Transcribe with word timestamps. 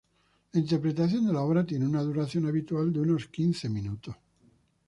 La 0.53 0.59
interpretación 0.59 1.27
de 1.27 1.33
la 1.33 1.41
obra 1.41 1.63
tiene 1.63 1.85
una 1.85 2.01
duración 2.01 2.47
habitual 2.47 2.91
de 2.91 3.01
unos 3.01 3.27
quince 3.27 3.69
minutos. 3.69 4.15